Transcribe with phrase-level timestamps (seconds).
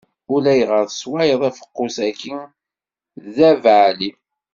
[0.33, 2.35] Ulayɣer tesswayeḍ afeqqus-agi,
[3.35, 4.09] d abeɛli.